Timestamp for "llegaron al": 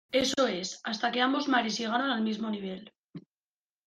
1.77-2.23